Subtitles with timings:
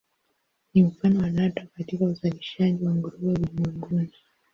[0.73, 4.13] Ni mfano wa nadra katika uzalishaji wa nguruwe ulimwenguni.